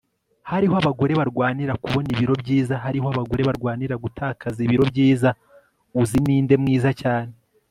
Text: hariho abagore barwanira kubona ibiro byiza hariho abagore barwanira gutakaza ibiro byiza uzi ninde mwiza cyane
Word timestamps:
hariho 0.51 0.73
abagore 0.81 1.13
barwanira 1.19 1.73
kubona 1.83 2.07
ibiro 2.15 2.33
byiza 2.41 2.73
hariho 2.83 3.07
abagore 3.13 3.41
barwanira 3.49 3.95
gutakaza 4.03 4.59
ibiro 4.65 4.83
byiza 4.91 5.29
uzi 6.01 6.17
ninde 6.25 6.55
mwiza 6.63 6.91
cyane 7.01 7.33